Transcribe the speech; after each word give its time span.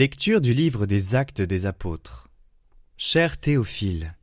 Lecture 0.00 0.40
du 0.40 0.54
livre 0.54 0.86
des 0.86 1.16
Actes 1.16 1.42
des 1.42 1.66
Apôtres. 1.66 2.28
Cher 2.96 3.36
Théophile, 3.36 4.16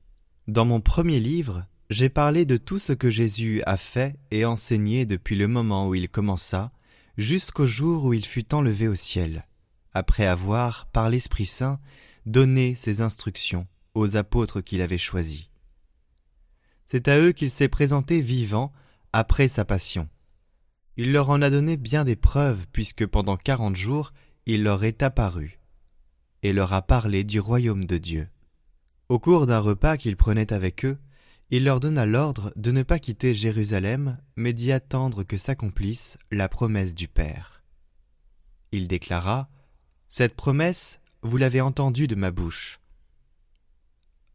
dans 0.48 0.64
mon 0.64 0.80
premier 0.80 1.20
livre, 1.20 1.66
j'ai 1.90 2.08
parlé 2.08 2.46
de 2.46 2.56
tout 2.56 2.80
ce 2.80 2.94
que 2.94 3.10
Jésus 3.10 3.62
a 3.66 3.76
fait 3.76 4.16
et 4.32 4.46
enseigné 4.46 5.06
depuis 5.06 5.36
le 5.36 5.50
moment 5.50 5.90
où 5.90 5.94
il 5.94 6.08
commença 6.08 6.72
jusqu'au 7.18 7.66
jour 7.66 8.06
où 8.06 8.14
il 8.14 8.26
fut 8.26 8.56
enlevé 8.56 8.88
au 8.88 8.96
ciel, 8.96 9.46
après 9.92 10.26
avoir, 10.26 10.86
par 10.94 11.10
l'Esprit 11.10 11.46
Saint, 11.46 11.78
donné 12.26 12.74
ses 12.76 13.02
instructions 13.02 13.66
aux 13.96 14.16
apôtres 14.16 14.62
qu'il 14.62 14.80
avait 14.80 14.98
choisis. 14.98 15.50
C'est 16.86 17.10
à 17.10 17.20
eux 17.20 17.34
qu'il 17.34 17.52
s'est 17.52 17.68
présenté 17.68 18.22
vivant 18.22 18.72
après 19.12 19.50
sa 19.50 19.66
passion. 19.66 20.08
Il 20.96 21.12
leur 21.12 21.30
en 21.30 21.42
a 21.42 21.50
donné 21.50 21.76
bien 21.76 22.06
des 22.06 22.16
preuves 22.16 22.66
puisque 22.72 23.06
pendant 23.06 23.36
quarante 23.36 23.76
jours 23.76 24.14
il 24.46 24.64
leur 24.64 24.86
est 24.86 25.04
apparu 25.04 25.60
et 26.46 26.54
leur 26.54 26.74
a 26.74 26.84
parlé 26.84 27.24
du 27.24 27.40
royaume 27.40 27.86
de 27.86 27.98
Dieu. 27.98 28.28
Au 29.10 29.18
cours 29.18 29.48
d'un 29.48 29.58
repas 29.58 29.98
qu'il 29.98 30.16
prenait 30.16 30.54
avec 30.54 30.86
eux, 30.86 31.00
il 31.50 31.64
leur 31.64 31.80
donna 31.80 32.06
l'ordre 32.06 32.54
de 32.56 32.70
ne 32.70 32.84
pas 32.84 33.00
quitter 33.00 33.34
Jérusalem, 33.34 34.20
mais 34.36 34.54
d'y 34.54 34.72
attendre 34.72 35.24
que 35.24 35.40
s'accomplisse 35.40 36.20
la 36.30 36.48
promesse 36.48 36.94
du 36.94 37.08
Père. 37.08 37.64
Il 38.72 38.88
déclara 38.88 39.50
Cette 40.08 40.36
promesse, 40.36 41.00
vous 41.24 41.38
l'avez 41.38 41.62
entendue 41.62 42.06
de 42.06 42.14
ma 42.14 42.30
bouche. 42.30 42.80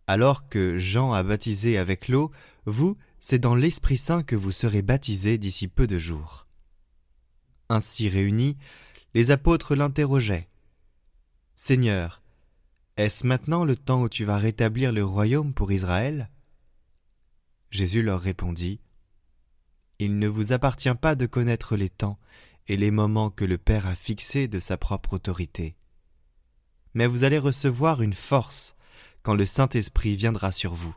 Alors 0.09 0.49
que 0.49 0.79
Jean 0.79 1.13
a 1.13 1.23
baptisé 1.23 1.79
avec 1.79 2.09
l'eau, 2.09 2.33
vous, 2.67 2.97
c'est 3.21 3.39
dans 3.39 3.55
l'Esprit 3.55 3.99
Saint 3.99 4.25
que 4.25 4.35
vous 4.35 4.51
serez 4.51 4.83
baptisés 4.83 5.39
d'ici 5.39 5.69
peu 5.69 5.87
de 5.87 6.01
jours. 6.01 6.49
Ainsi 7.69 8.09
réunis, 8.09 8.57
les 9.15 9.31
apôtres 9.31 9.77
l'interrogeaient. 9.77 10.49
Seigneur, 11.63 12.23
est-ce 12.97 13.27
maintenant 13.27 13.67
le 13.67 13.77
temps 13.77 14.01
où 14.01 14.09
tu 14.09 14.25
vas 14.25 14.39
rétablir 14.39 14.93
le 14.93 15.05
royaume 15.05 15.53
pour 15.53 15.71
Israël? 15.71 16.31
Jésus 17.71 18.01
leur 18.01 18.23
répondit, 18.23 18.81
Il 19.99 20.19
ne 20.19 20.27
vous 20.27 20.55
appartient 20.55 20.95
pas 20.95 21.15
de 21.15 21.27
connaître 21.27 21.77
les 21.77 21.91
temps 21.91 22.19
et 22.67 22.79
les 22.79 22.91
moments 22.91 23.29
que 23.29 23.45
le 23.45 23.59
Père 23.59 23.87
a 23.87 23.95
fixés 23.95 24.49
de 24.49 24.59
sa 24.59 24.79
propre 24.79 25.13
autorité. 25.13 25.77
Mais 26.95 27.07
vous 27.07 27.25
allez 27.25 27.39
recevoir 27.39 28.01
une 28.01 28.15
force 28.15 28.75
quand 29.23 29.35
le 29.35 29.45
Saint-Esprit 29.45 30.17
viendra 30.17 30.53
sur 30.53 30.73
vous. 30.73 30.97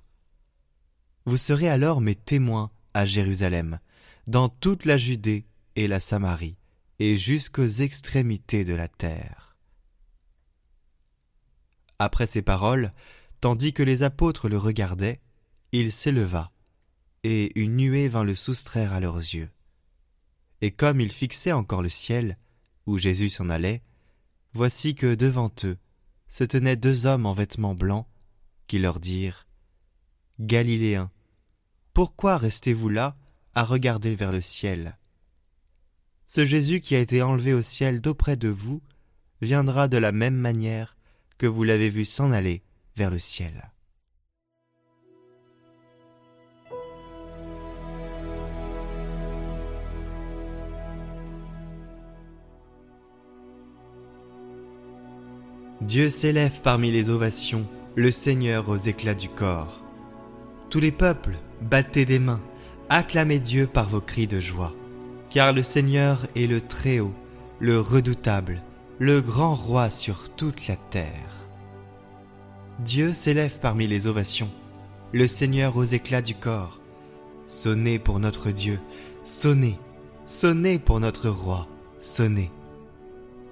Vous 1.25 1.35
serez 1.35 1.67
alors 1.67 1.99
mes 1.99 2.15
témoins 2.15 2.71
à 2.93 3.05
Jérusalem, 3.05 3.81
dans 4.27 4.47
toute 4.47 4.85
la 4.85 4.95
Judée 4.95 5.45
et 5.75 5.89
la 5.89 5.99
Samarie, 5.99 6.55
et 6.99 7.17
jusqu'aux 7.17 7.67
extrémités 7.67 8.63
de 8.63 8.75
la 8.75 8.87
terre. 8.87 9.42
Après 11.99 12.27
ces 12.27 12.41
paroles, 12.41 12.93
tandis 13.41 13.73
que 13.73 13.83
les 13.83 14.03
apôtres 14.03 14.49
le 14.49 14.57
regardaient, 14.57 15.21
il 15.71 15.91
s'éleva, 15.91 16.51
et 17.23 17.57
une 17.59 17.77
nuée 17.77 18.07
vint 18.07 18.23
le 18.23 18.35
soustraire 18.35 18.93
à 18.93 18.99
leurs 18.99 19.17
yeux. 19.17 19.49
Et 20.61 20.71
comme 20.71 21.01
ils 21.01 21.11
fixaient 21.11 21.51
encore 21.51 21.81
le 21.81 21.89
ciel, 21.89 22.37
où 22.85 22.97
Jésus 22.97 23.29
s'en 23.29 23.49
allait, 23.49 23.81
voici 24.53 24.95
que 24.95 25.15
devant 25.15 25.51
eux 25.63 25.77
se 26.27 26.43
tenaient 26.43 26.75
deux 26.75 27.05
hommes 27.05 27.25
en 27.25 27.33
vêtements 27.33 27.75
blancs, 27.75 28.07
qui 28.67 28.79
leur 28.79 28.99
dirent 28.99 29.45
Galiléens, 30.39 31.11
pourquoi 31.93 32.37
restez-vous 32.37 32.89
là 32.89 33.15
à 33.53 33.63
regarder 33.63 34.15
vers 34.15 34.31
le 34.31 34.41
ciel? 34.41 34.97
Ce 36.25 36.45
Jésus 36.45 36.81
qui 36.81 36.95
a 36.95 36.99
été 36.99 37.21
enlevé 37.21 37.53
au 37.53 37.61
ciel 37.61 38.01
d'auprès 38.01 38.35
de 38.35 38.47
vous 38.47 38.81
viendra 39.41 39.87
de 39.87 39.97
la 39.97 40.11
même 40.11 40.35
manière 40.35 40.92
que 41.43 41.47
vous 41.49 41.65
l'avez 41.65 41.89
vu 41.89 42.05
s'en 42.05 42.31
aller 42.31 42.61
vers 42.95 43.11
le 43.11 43.19
ciel. 43.19 43.69
Dieu 55.81 56.09
s'élève 56.09 56.61
parmi 56.61 56.91
les 56.91 57.09
ovations, 57.09 57.67
le 57.97 58.09
Seigneur 58.09 58.69
aux 58.69 58.77
éclats 58.77 59.13
du 59.13 59.27
corps. 59.27 59.83
Tous 60.69 60.79
les 60.79 60.93
peuples, 60.93 61.35
battez 61.59 62.05
des 62.05 62.19
mains, 62.19 62.41
acclamez 62.87 63.39
Dieu 63.39 63.67
par 63.67 63.89
vos 63.89 63.99
cris 63.99 64.27
de 64.27 64.39
joie, 64.39 64.73
car 65.29 65.51
le 65.51 65.61
Seigneur 65.61 66.25
est 66.37 66.47
le 66.47 66.61
Très-Haut, 66.61 67.13
le 67.59 67.81
redoutable, 67.81 68.61
le 68.99 69.21
grand 69.21 69.55
roi 69.55 69.89
sur 69.89 70.29
toute 70.35 70.67
la 70.67 70.75
terre. 70.75 71.47
Dieu 72.79 73.13
s'élève 73.13 73.57
parmi 73.59 73.87
les 73.87 74.05
ovations, 74.07 74.51
le 75.11 75.27
Seigneur 75.27 75.77
aux 75.77 75.83
éclats 75.83 76.21
du 76.21 76.35
corps. 76.35 76.79
Sonnez 77.47 77.97
pour 77.97 78.19
notre 78.19 78.51
Dieu, 78.51 78.79
sonnez, 79.23 79.79
sonnez 80.25 80.77
pour 80.77 80.99
notre 80.99 81.29
roi, 81.29 81.67
sonnez. 81.99 82.51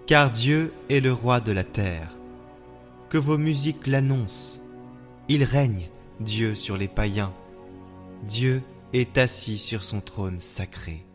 Car 0.05 0.29
Dieu 0.29 0.73
est 0.89 0.99
le 0.99 1.11
roi 1.11 1.39
de 1.39 1.51
la 1.51 1.63
terre 1.63 2.15
que 3.09 3.17
vos 3.17 3.37
musiques 3.37 3.87
l'annoncent. 3.87 4.61
Il 5.27 5.43
règne, 5.43 5.89
Dieu 6.19 6.55
sur 6.55 6.77
les 6.77 6.87
païens. 6.87 7.33
Dieu 8.23 8.61
est 8.93 9.17
assis 9.17 9.57
sur 9.57 9.83
son 9.83 10.01
trône 10.01 10.39
sacré. 10.39 11.05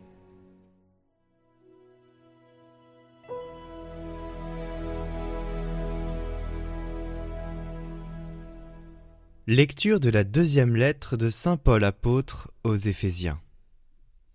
Lecture 9.49 10.01
de 10.01 10.09
la 10.09 10.25
deuxième 10.25 10.75
lettre 10.75 11.15
de 11.15 11.29
Saint 11.29 11.55
Paul 11.55 11.85
apôtre 11.85 12.51
aux 12.65 12.75
Éphésiens. 12.75 13.39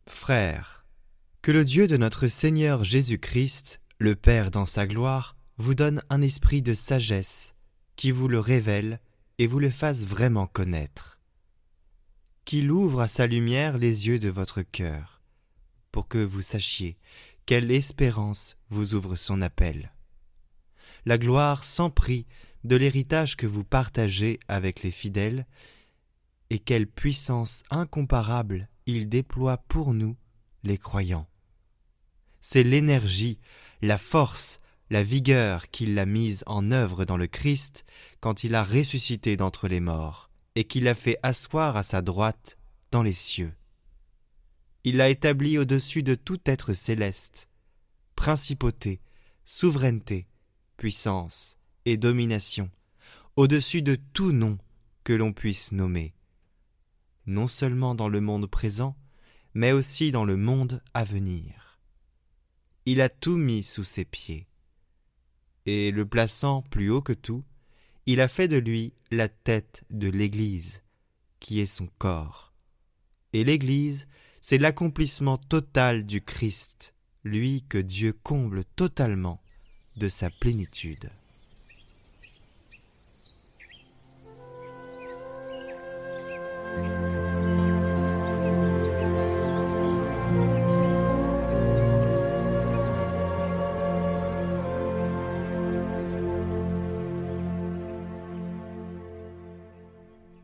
Frères, 0.06 0.86
que 1.42 1.52
le 1.52 1.66
Dieu 1.66 1.86
de 1.86 1.98
notre 1.98 2.28
Seigneur 2.28 2.82
Jésus-Christ, 2.82 3.82
le 3.98 4.16
Père 4.16 4.50
dans 4.50 4.64
sa 4.64 4.86
gloire, 4.86 5.36
vous 5.58 5.74
donne 5.74 6.02
un 6.08 6.22
esprit 6.22 6.62
de 6.62 6.72
sagesse 6.72 7.54
qui 7.94 8.10
vous 8.10 8.26
le 8.26 8.38
révèle 8.38 9.00
et 9.36 9.46
vous 9.46 9.58
le 9.58 9.68
fasse 9.68 10.06
vraiment 10.06 10.46
connaître, 10.46 11.20
qu'il 12.46 12.72
ouvre 12.72 13.02
à 13.02 13.08
sa 13.08 13.26
lumière 13.26 13.76
les 13.76 14.06
yeux 14.06 14.18
de 14.18 14.30
votre 14.30 14.62
cœur, 14.62 15.20
pour 15.90 16.08
que 16.08 16.24
vous 16.24 16.40
sachiez 16.40 16.96
quelle 17.44 17.70
espérance 17.70 18.56
vous 18.70 18.94
ouvre 18.94 19.16
son 19.16 19.42
appel. 19.42 19.92
La 21.04 21.18
gloire 21.18 21.64
sans 21.64 21.90
prix 21.90 22.24
de 22.64 22.76
l'héritage 22.76 23.36
que 23.36 23.46
vous 23.46 23.64
partagez 23.64 24.38
avec 24.48 24.82
les 24.82 24.90
fidèles, 24.90 25.46
et 26.50 26.58
quelle 26.58 26.86
puissance 26.86 27.62
incomparable 27.70 28.68
il 28.86 29.08
déploie 29.08 29.56
pour 29.56 29.94
nous, 29.94 30.16
les 30.64 30.78
croyants. 30.78 31.28
C'est 32.40 32.62
l'énergie, 32.62 33.38
la 33.80 33.98
force, 33.98 34.60
la 34.90 35.02
vigueur 35.02 35.70
qu'il 35.70 35.98
a 35.98 36.06
mise 36.06 36.44
en 36.46 36.70
œuvre 36.70 37.04
dans 37.04 37.16
le 37.16 37.26
Christ 37.26 37.84
quand 38.20 38.44
il 38.44 38.54
a 38.54 38.62
ressuscité 38.62 39.36
d'entre 39.36 39.68
les 39.68 39.80
morts, 39.80 40.30
et 40.54 40.64
qu'il 40.64 40.88
a 40.88 40.94
fait 40.94 41.18
asseoir 41.22 41.76
à 41.76 41.82
sa 41.82 42.02
droite 42.02 42.58
dans 42.90 43.02
les 43.02 43.14
cieux. 43.14 43.54
Il 44.84 44.96
l'a 44.96 45.08
établi 45.08 45.58
au-dessus 45.58 46.02
de 46.02 46.14
tout 46.14 46.40
être 46.44 46.74
céleste, 46.74 47.48
principauté, 48.16 49.00
souveraineté, 49.44 50.26
puissance 50.76 51.56
et 51.84 51.96
domination, 51.96 52.70
au-dessus 53.36 53.82
de 53.82 53.96
tout 54.12 54.32
nom 54.32 54.58
que 55.04 55.12
l'on 55.12 55.32
puisse 55.32 55.72
nommer, 55.72 56.14
non 57.26 57.46
seulement 57.46 57.94
dans 57.94 58.08
le 58.08 58.20
monde 58.20 58.46
présent, 58.46 58.96
mais 59.54 59.72
aussi 59.72 60.12
dans 60.12 60.24
le 60.24 60.36
monde 60.36 60.82
à 60.94 61.04
venir. 61.04 61.78
Il 62.86 63.00
a 63.00 63.08
tout 63.08 63.36
mis 63.36 63.62
sous 63.62 63.84
ses 63.84 64.04
pieds 64.04 64.46
et 65.66 65.90
le 65.90 66.06
plaçant 66.06 66.62
plus 66.62 66.90
haut 66.90 67.02
que 67.02 67.12
tout, 67.12 67.44
il 68.06 68.20
a 68.20 68.28
fait 68.28 68.48
de 68.48 68.56
lui 68.56 68.94
la 69.10 69.28
tête 69.28 69.84
de 69.90 70.08
l'Église, 70.08 70.82
qui 71.40 71.60
est 71.60 71.66
son 71.66 71.88
corps. 71.98 72.52
Et 73.32 73.44
l'Église, 73.44 74.08
c'est 74.40 74.58
l'accomplissement 74.58 75.36
total 75.36 76.04
du 76.04 76.20
Christ, 76.20 76.94
lui 77.24 77.64
que 77.68 77.78
Dieu 77.78 78.12
comble 78.12 78.64
totalement 78.64 79.40
de 79.96 80.08
sa 80.08 80.30
plénitude. 80.30 81.10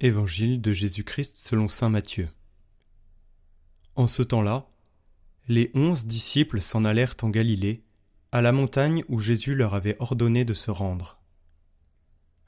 Évangile 0.00 0.60
de 0.60 0.72
Jésus-Christ 0.72 1.36
selon 1.38 1.66
Saint 1.66 1.88
Matthieu. 1.88 2.28
En 3.96 4.06
ce 4.06 4.22
temps-là, 4.22 4.68
les 5.48 5.72
onze 5.74 6.06
disciples 6.06 6.60
s'en 6.60 6.84
allèrent 6.84 7.16
en 7.22 7.30
Galilée, 7.30 7.82
à 8.30 8.40
la 8.40 8.52
montagne 8.52 9.02
où 9.08 9.18
Jésus 9.18 9.56
leur 9.56 9.74
avait 9.74 9.96
ordonné 9.98 10.44
de 10.44 10.54
se 10.54 10.70
rendre. 10.70 11.18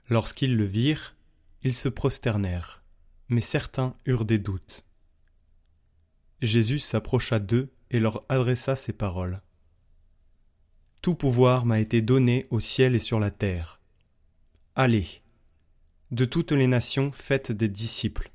Lorsqu'ils 0.09 0.57
le 0.57 0.65
virent, 0.65 1.17
ils 1.63 1.75
se 1.75 1.89
prosternèrent, 1.89 2.85
mais 3.29 3.41
certains 3.41 3.97
eurent 4.07 4.27
des 4.27 4.39
doutes. 4.39 4.85
Jésus 6.43 6.79
s'approcha 6.79 7.41
d'eux 7.41 7.73
et 7.91 7.99
leur 7.99 8.25
adressa 8.29 8.77
ces 8.77 8.93
paroles. 8.93 9.43
Tout 11.03 11.17
pouvoir 11.17 11.67
m'a 11.67 11.81
été 11.81 12.01
donné 12.01 12.47
au 12.51 12.61
ciel 12.61 12.95
et 12.95 13.01
sur 13.01 13.19
la 13.19 13.31
terre. 13.31 13.81
Allez, 14.77 15.23
de 16.11 16.25
toutes 16.25 16.53
les 16.53 16.67
nations 16.67 17.13
faites 17.13 17.53
des 17.53 17.69
disciples. 17.69 18.33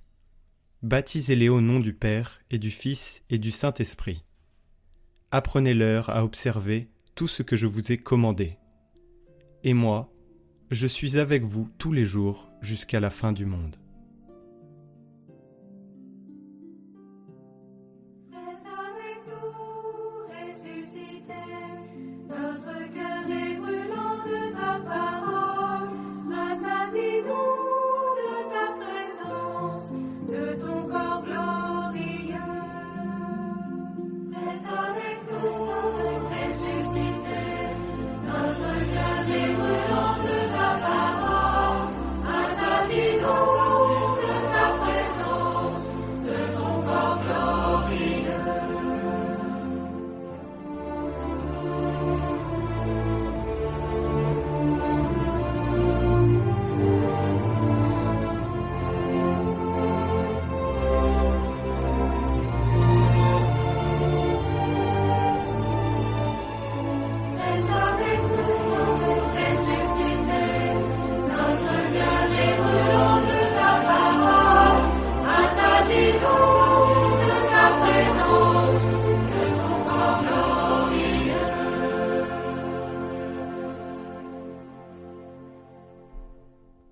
Baptisez-les 0.81 1.49
au 1.49 1.59
nom 1.59 1.79
du 1.79 1.93
Père 1.93 2.39
et 2.49 2.57
du 2.57 2.71
Fils 2.71 3.21
et 3.29 3.37
du 3.37 3.51
Saint-Esprit. 3.51 4.23
Apprenez-leur 5.31 6.09
à 6.09 6.23
observer 6.23 6.89
tout 7.15 7.27
ce 7.27 7.43
que 7.43 7.57
je 7.57 7.67
vous 7.67 7.91
ai 7.91 7.97
commandé. 7.97 8.57
Et 9.63 9.73
moi, 9.73 10.13
je 10.71 10.87
suis 10.87 11.17
avec 11.17 11.43
vous 11.43 11.69
tous 11.77 11.91
les 11.91 12.05
jours 12.05 12.49
jusqu'à 12.61 12.99
la 12.99 13.09
fin 13.09 13.33
du 13.33 13.45
monde. 13.45 13.75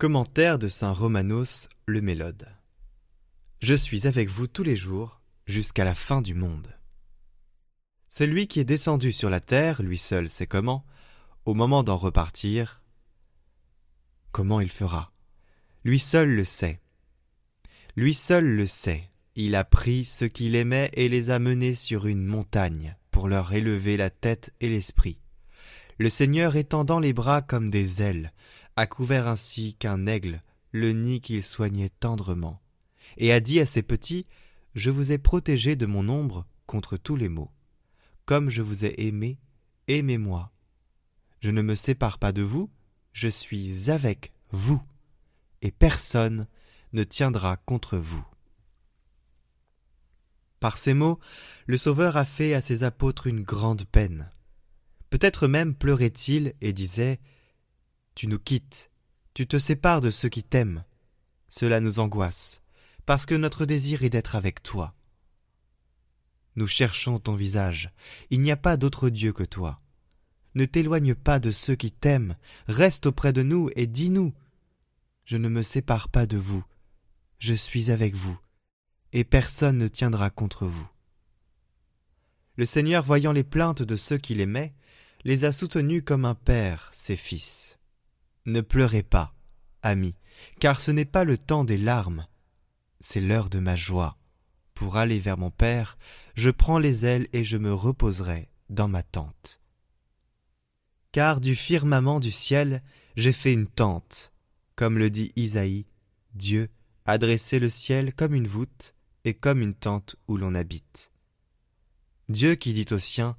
Commentaire 0.03 0.59
de 0.59 0.67
saint 0.67 0.91
Romanos 0.91 1.69
le 1.85 2.01
Mélode. 2.01 2.49
Je 3.61 3.73
suis 3.73 4.05
avec 4.05 4.27
vous 4.27 4.47
tous 4.47 4.63
les 4.63 4.75
jours 4.75 5.21
jusqu'à 5.45 5.85
la 5.85 5.95
fin 5.95 6.21
du 6.21 6.33
monde. 6.33 6.67
Celui 8.09 8.49
qui 8.49 8.59
est 8.59 8.65
descendu 8.65 9.13
sur 9.13 9.29
la 9.29 9.39
terre, 9.39 9.81
lui 9.81 9.97
seul 9.97 10.27
sait 10.27 10.45
comment, 10.45 10.85
au 11.45 11.53
moment 11.53 11.83
d'en 11.83 11.95
repartir, 11.95 12.83
comment 14.33 14.59
il 14.59 14.69
fera. 14.69 15.13
Lui 15.85 15.99
seul 15.99 16.35
le 16.35 16.43
sait. 16.43 16.81
Lui 17.95 18.13
seul 18.13 18.45
le 18.45 18.65
sait. 18.65 19.09
Il 19.35 19.55
a 19.55 19.63
pris 19.63 20.05
ceux 20.05 20.27
qu'il 20.27 20.55
aimait 20.55 20.91
et 20.93 21.09
les 21.09 21.29
a 21.31 21.39
menés 21.39 21.73
sur 21.73 22.05
une 22.05 22.25
montagne 22.25 22.95
pour 23.09 23.27
leur 23.27 23.53
élever 23.53 23.97
la 23.97 24.09
tête 24.09 24.53
et 24.59 24.69
l'esprit. 24.69 25.19
Le 25.97 26.09
Seigneur 26.09 26.55
étendant 26.55 26.99
les 26.99 27.13
bras 27.13 27.41
comme 27.41 27.69
des 27.69 28.01
ailes, 28.01 28.31
a 28.75 28.87
couvert 28.87 29.27
ainsi 29.27 29.75
qu'un 29.75 30.05
aigle 30.05 30.41
le 30.71 30.91
nid 30.91 31.21
qu'il 31.21 31.43
soignait 31.43 31.91
tendrement, 31.99 32.59
et 33.17 33.31
a 33.31 33.39
dit 33.39 33.59
à 33.59 33.65
ses 33.65 33.83
petits 33.83 34.25
Je 34.73 34.89
vous 34.89 35.11
ai 35.11 35.19
protégé 35.19 35.75
de 35.75 35.85
mon 35.85 36.09
ombre 36.09 36.45
contre 36.65 36.97
tous 36.97 37.15
les 37.15 37.29
maux. 37.29 37.51
Comme 38.25 38.49
je 38.49 38.61
vous 38.61 38.85
ai 38.85 38.95
aimé, 39.05 39.37
aimez-moi. 39.87 40.51
Je 41.39 41.51
ne 41.51 41.61
me 41.61 41.75
sépare 41.75 42.17
pas 42.17 42.31
de 42.31 42.41
vous, 42.41 42.69
je 43.11 43.27
suis 43.27 43.91
avec 43.91 44.33
vous, 44.51 44.81
et 45.61 45.71
personne 45.71 46.47
ne 46.93 47.03
tiendra 47.03 47.57
contre 47.57 47.97
vous. 47.97 48.25
Par 50.63 50.77
ces 50.77 50.93
mots, 50.93 51.19
le 51.65 51.75
Sauveur 51.75 52.15
a 52.15 52.23
fait 52.23 52.53
à 52.53 52.61
ses 52.61 52.85
apôtres 52.85 53.27
une 53.27 53.41
grande 53.41 53.83
peine. 53.83 54.29
Peut-être 55.09 55.49
même 55.49 55.75
pleurait-il 55.75 56.53
et 56.61 56.71
disait 56.71 57.19
tu 58.15 58.27
nous 58.27 58.39
quittes, 58.39 58.89
tu 59.33 59.45
te 59.45 59.59
sépares 59.59 59.99
de 59.99 60.09
ceux 60.09 60.29
qui 60.29 60.41
t'aiment. 60.41 60.85
Cela 61.49 61.81
nous 61.81 61.99
angoisse, 61.99 62.61
parce 63.05 63.25
que 63.25 63.35
notre 63.35 63.65
désir 63.65 64.03
est 64.03 64.09
d'être 64.09 64.37
avec 64.37 64.63
toi. 64.63 64.95
Nous 66.55 66.67
cherchons 66.67 67.19
ton 67.19 67.33
visage, 67.33 67.91
il 68.29 68.39
n'y 68.39 68.51
a 68.51 68.55
pas 68.55 68.77
d'autre 68.77 69.09
Dieu 69.09 69.33
que 69.33 69.43
toi. 69.43 69.81
Ne 70.55 70.63
t'éloigne 70.63 71.13
pas 71.13 71.39
de 71.39 71.51
ceux 71.51 71.75
qui 71.75 71.91
t'aiment, 71.91 72.37
reste 72.69 73.07
auprès 73.07 73.33
de 73.33 73.43
nous 73.43 73.69
et 73.75 73.85
dis-nous. 73.85 74.33
Je 75.25 75.35
ne 75.35 75.49
me 75.49 75.61
sépare 75.61 76.07
pas 76.07 76.25
de 76.25 76.37
vous, 76.37 76.63
je 77.37 77.53
suis 77.53 77.91
avec 77.91 78.15
vous, 78.15 78.39
et 79.13 79.23
personne 79.23 79.77
ne 79.77 79.87
tiendra 79.87 80.29
contre 80.29 80.65
vous. 80.65 80.87
Le 82.55 82.65
Seigneur, 82.65 83.03
voyant 83.03 83.31
les 83.31 83.43
plaintes 83.43 83.81
de 83.81 83.95
ceux 83.95 84.17
qui 84.17 84.35
l'aimaient, 84.35 84.73
les 85.23 85.45
a 85.45 85.51
soutenus 85.51 86.03
comme 86.05 86.25
un 86.25 86.35
père 86.35 86.89
ses 86.91 87.15
fils. 87.15 87.79
Ne 88.45 88.61
pleurez 88.61 89.03
pas, 89.03 89.33
amis, 89.81 90.15
car 90.59 90.81
ce 90.81 90.91
n'est 90.91 91.05
pas 91.05 91.23
le 91.23 91.37
temps 91.37 91.63
des 91.63 91.77
larmes, 91.77 92.27
c'est 92.99 93.21
l'heure 93.21 93.49
de 93.49 93.59
ma 93.59 93.75
joie. 93.75 94.17
Pour 94.73 94.97
aller 94.97 95.19
vers 95.19 95.37
mon 95.37 95.51
Père, 95.51 95.97
je 96.35 96.49
prends 96.49 96.79
les 96.79 97.05
ailes 97.05 97.27
et 97.31 97.43
je 97.43 97.57
me 97.57 97.73
reposerai 97.73 98.49
dans 98.69 98.87
ma 98.87 99.03
tente. 99.03 99.61
Car 101.11 101.39
du 101.39 101.55
firmament 101.55 102.19
du 102.19 102.31
ciel, 102.31 102.81
j'ai 103.15 103.31
fait 103.31 103.53
une 103.53 103.67
tente. 103.67 104.31
Comme 104.75 104.97
le 104.97 105.09
dit 105.09 105.31
Isaïe, 105.35 105.85
Dieu 106.33 106.69
a 107.05 107.17
dressé 107.17 107.59
le 107.59 107.69
ciel 107.69 108.13
comme 108.13 108.33
une 108.33 108.47
voûte 108.47 108.92
et 109.25 109.33
comme 109.33 109.61
une 109.61 109.73
tente 109.73 110.15
où 110.27 110.37
l'on 110.37 110.55
habite. 110.55 111.11
Dieu 112.29 112.55
qui 112.55 112.73
dit 112.73 112.91
aux 112.91 112.99
siens, 112.99 113.37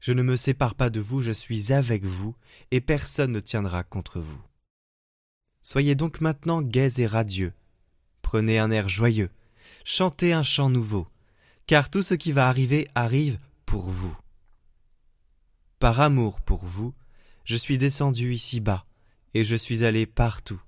je 0.00 0.12
ne 0.12 0.22
me 0.22 0.36
sépare 0.36 0.74
pas 0.74 0.90
de 0.90 1.00
vous, 1.00 1.20
je 1.20 1.32
suis 1.32 1.72
avec 1.72 2.04
vous, 2.04 2.36
et 2.70 2.80
personne 2.80 3.32
ne 3.32 3.40
tiendra 3.40 3.82
contre 3.82 4.20
vous. 4.20 4.40
Soyez 5.62 5.94
donc 5.94 6.20
maintenant 6.20 6.62
gais 6.62 7.00
et 7.00 7.06
radieux. 7.06 7.52
Prenez 8.22 8.58
un 8.58 8.70
air 8.70 8.88
joyeux, 8.88 9.30
chantez 9.84 10.32
un 10.32 10.42
chant 10.42 10.70
nouveau, 10.70 11.08
car 11.66 11.90
tout 11.90 12.02
ce 12.02 12.14
qui 12.14 12.32
va 12.32 12.48
arriver 12.48 12.88
arrive 12.94 13.38
pour 13.66 13.88
vous. 13.88 14.16
Par 15.78 16.00
amour 16.00 16.40
pour 16.40 16.64
vous, 16.64 16.94
je 17.44 17.56
suis 17.56 17.78
descendu 17.78 18.34
ici 18.34 18.60
bas, 18.60 18.86
et 19.34 19.44
je 19.44 19.56
suis 19.56 19.84
allé 19.84 20.06
partout, 20.06 20.60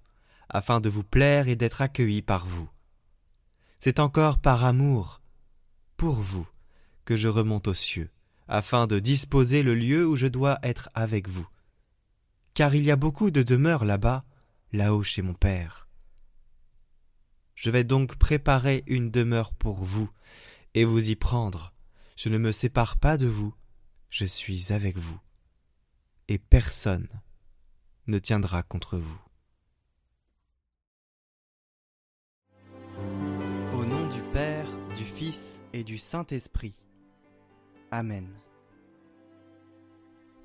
afin 0.49 0.81
de 0.81 0.89
vous 0.89 1.05
plaire 1.05 1.49
et 1.49 1.57
d'être 1.57 1.83
accueilli 1.83 2.23
par 2.23 2.47
vous. 2.47 2.69
C'est 3.81 3.99
encore 3.99 4.39
par 4.39 4.65
amour 4.67 5.23
pour 5.97 6.15
vous 6.15 6.47
que 7.07 7.17
je 7.17 7.29
remonte 7.29 7.67
aux 7.67 7.75
cieux 7.75 8.11
afin 8.47 8.87
de 8.87 8.99
disposer 8.99 9.63
le 9.63 9.75
lieu 9.75 10.07
où 10.07 10.17
je 10.17 10.27
dois 10.27 10.59
être 10.63 10.91
avec 10.93 11.29
vous. 11.29 11.49
Car 12.53 12.75
il 12.75 12.85
y 12.85 12.91
a 12.91 12.97
beaucoup 12.97 13.31
de 13.31 13.43
demeures 13.43 13.87
là-bas, 13.87 14.25
là-haut 14.73 15.03
chez 15.03 15.23
mon 15.23 15.33
Père. 15.33 15.89
Je 17.55 17.71
vais 17.71 17.85
donc 17.85 18.17
préparer 18.17 18.85
une 18.87 19.11
demeure 19.11 19.55
pour 19.55 19.83
vous, 19.83 20.11
et 20.75 20.85
vous 20.85 21.11
y 21.11 21.17
prendre. 21.17 21.73
Je 22.17 22.29
ne 22.29 22.39
me 22.39 22.53
sépare 22.53 22.99
pas 22.99 23.17
de 23.17 23.29
vous, 23.29 23.55
je 24.11 24.27
suis 24.27 24.73
avec 24.75 24.99
vous. 24.99 25.21
Et 26.29 26.39
personne 26.39 27.09
ne 28.09 28.19
tiendra 28.19 28.63
contre 28.63 28.99
vous. 28.99 29.21
Du 34.13 34.23
Père, 34.33 34.67
du 34.97 35.05
Fils 35.05 35.63
et 35.73 35.85
du 35.85 35.97
Saint-Esprit. 35.97 36.75
Amen. 37.91 38.27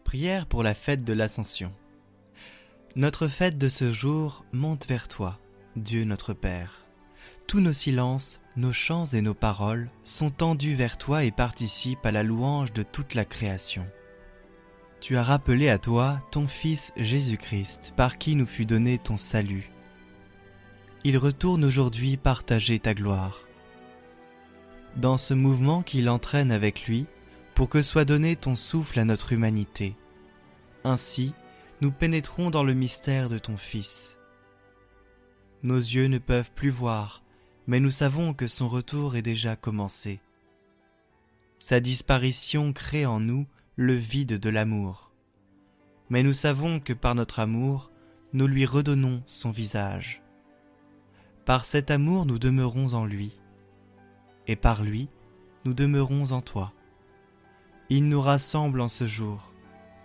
Prière 0.03 0.45
pour 0.45 0.61
la 0.61 0.75
fête 0.75 1.03
de 1.03 1.13
l'Ascension. 1.13 1.71
Notre 2.95 3.27
fête 3.27 3.57
de 3.57 3.69
ce 3.69 3.91
jour 3.91 4.45
monte 4.51 4.87
vers 4.87 5.07
toi, 5.07 5.39
Dieu 5.75 6.03
notre 6.03 6.33
Père. 6.33 6.85
Tous 7.47 7.59
nos 7.59 7.73
silences, 7.73 8.39
nos 8.55 8.71
chants 8.71 9.05
et 9.05 9.21
nos 9.21 9.33
paroles 9.33 9.89
sont 10.03 10.29
tendus 10.29 10.75
vers 10.75 10.97
toi 10.97 11.23
et 11.23 11.31
participent 11.31 12.05
à 12.05 12.11
la 12.11 12.23
louange 12.23 12.71
de 12.73 12.83
toute 12.83 13.15
la 13.15 13.25
création. 13.25 13.85
tu 15.01 15.17
as 15.17 15.23
rappelé 15.23 15.69
à 15.69 15.77
toi 15.77 16.21
ton 16.31 16.47
Fils 16.47 16.93
Jésus-Christ, 16.97 17.93
par 17.95 18.17
qui 18.17 18.35
nous 18.35 18.47
fut 18.47 18.65
donné 18.65 18.97
ton 18.97 19.17
salut. 19.17 19.71
Il 21.03 21.17
retourne 21.17 21.63
aujourd'hui 21.63 22.17
partager 22.17 22.79
ta 22.79 22.95
gloire. 22.95 23.44
Dans 24.95 25.17
ce 25.17 25.33
mouvement 25.33 25.83
qu'il 25.83 26.09
entraîne 26.09 26.51
avec 26.51 26.87
lui, 26.87 27.05
pour 27.53 27.69
que 27.69 27.81
soit 27.81 28.05
donné 28.05 28.35
ton 28.35 28.55
souffle 28.55 28.99
à 28.99 29.05
notre 29.05 29.33
humanité. 29.33 29.95
Ainsi, 30.83 31.33
nous 31.81 31.91
pénétrons 31.91 32.49
dans 32.49 32.63
le 32.63 32.73
mystère 32.73 33.29
de 33.29 33.37
ton 33.37 33.57
Fils. 33.57 34.17
Nos 35.63 35.77
yeux 35.77 36.07
ne 36.07 36.17
peuvent 36.17 36.51
plus 36.51 36.69
voir, 36.69 37.23
mais 37.67 37.79
nous 37.79 37.91
savons 37.91 38.33
que 38.33 38.47
son 38.47 38.67
retour 38.67 39.15
est 39.15 39.21
déjà 39.21 39.55
commencé. 39.55 40.21
Sa 41.59 41.79
disparition 41.79 42.71
crée 42.71 43.05
en 43.05 43.19
nous 43.19 43.47
le 43.75 43.93
vide 43.93 44.39
de 44.39 44.49
l'amour. 44.49 45.11
Mais 46.09 46.23
nous 46.23 46.33
savons 46.33 46.79
que 46.79 46.93
par 46.93 47.15
notre 47.15 47.39
amour, 47.39 47.91
nous 48.33 48.47
lui 48.47 48.65
redonnons 48.65 49.23
son 49.25 49.51
visage. 49.51 50.21
Par 51.45 51.65
cet 51.65 51.91
amour, 51.91 52.25
nous 52.25 52.39
demeurons 52.39 52.93
en 52.93 53.05
lui, 53.05 53.39
et 54.47 54.55
par 54.55 54.83
lui, 54.83 55.09
nous 55.63 55.73
demeurons 55.73 56.31
en 56.31 56.41
toi. 56.41 56.71
Il 57.89 58.07
nous 58.07 58.21
rassemble 58.21 58.81
en 58.81 58.89
ce 58.89 59.07
jour, 59.07 59.51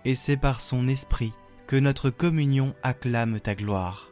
et 0.05 0.15
c'est 0.15 0.37
par 0.37 0.61
son 0.61 0.89
esprit 0.89 1.33
que 1.67 1.77
notre 1.77 2.11
communion 2.11 2.75
acclame 2.83 3.41
ta 3.41 3.55
gloire. 3.55 4.11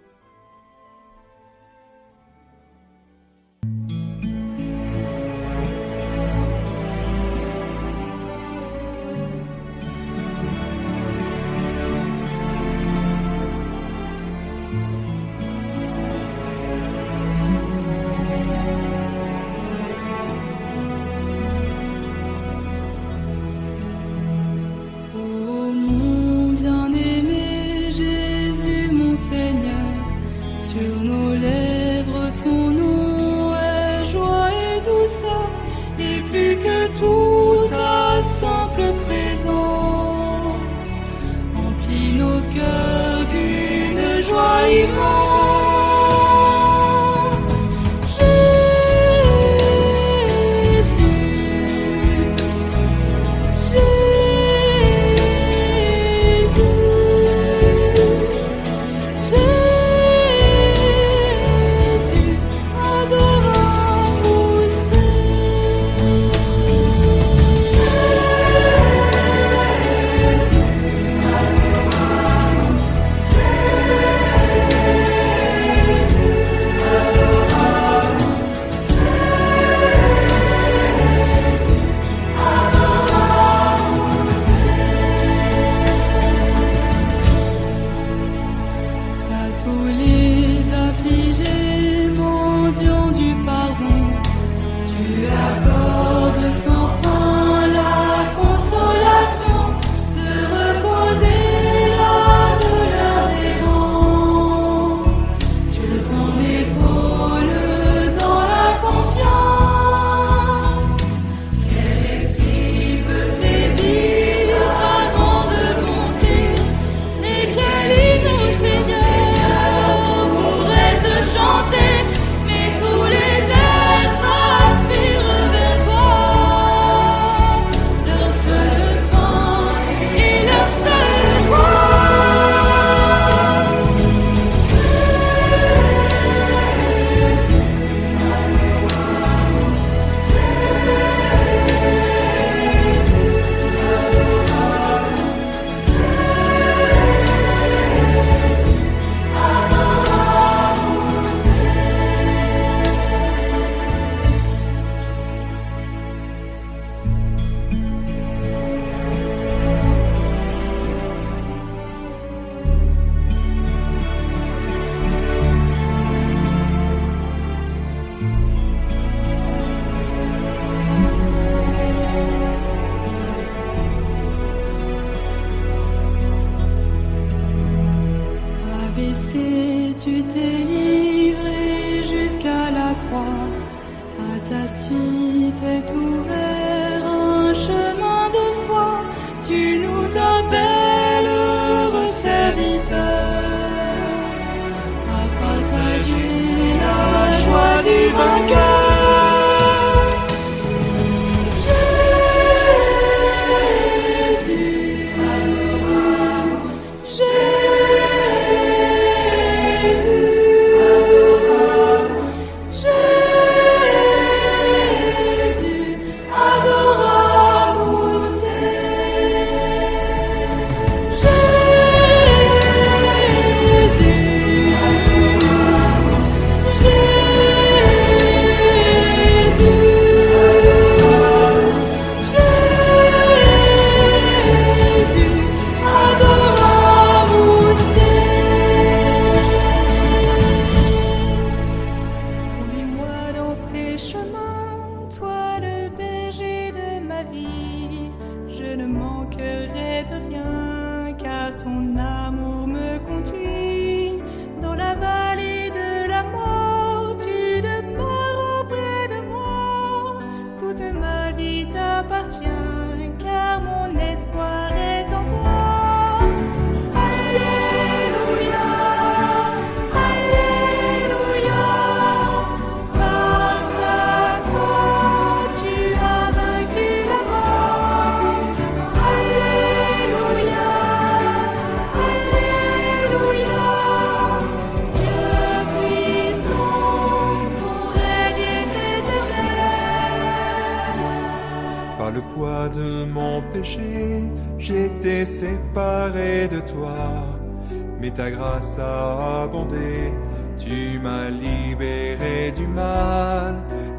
Mais 298.01 298.11
ta 298.11 298.31
grâce 298.31 298.79
a 298.79 299.43
abondé, 299.45 300.13
tu 300.59 301.01
m'as 301.01 301.31
libéré 301.31 302.53
du 302.57 302.67
mal, 302.67 303.57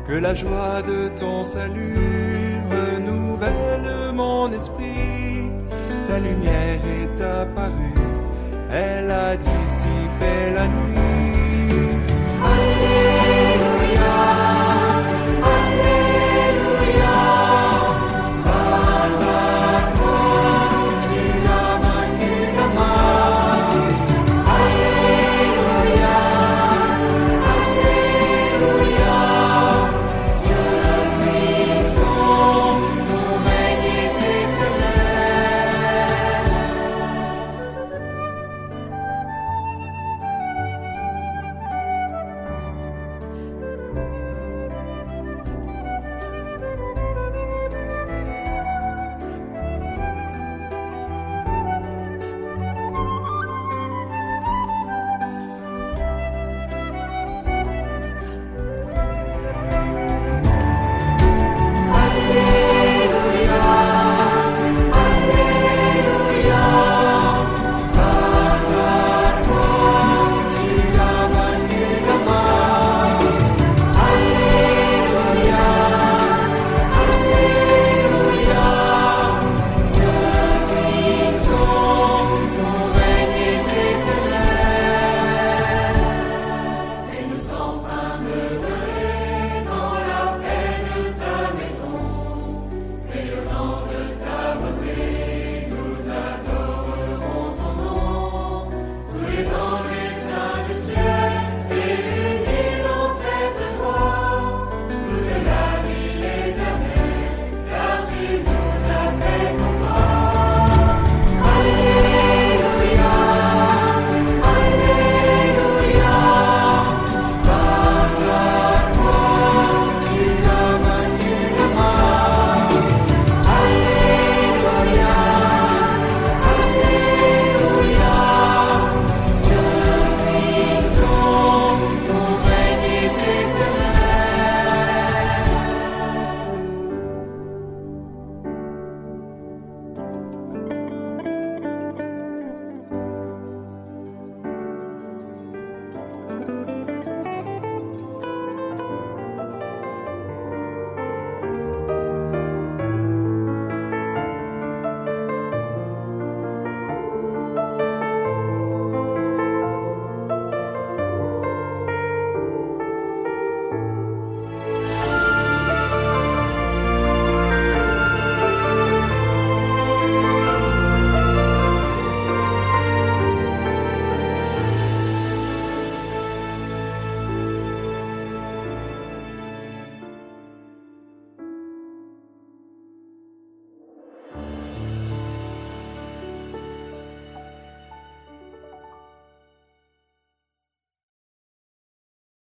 que 0.08 0.14
la 0.14 0.34
joie 0.34 0.82
de 0.82 1.10
ton 1.20 1.44
salut 1.44 2.62
renouvelle 2.72 4.14
mon 4.14 4.52
esprit, 4.52 5.52
ta 6.08 6.20
lumière 6.20 6.82
est 7.02 7.22
apparue, 7.22 8.06
elle 8.72 9.12
a 9.12 9.36
dissipé 9.36 10.54
la 10.56 10.68
nuit. 10.68 10.90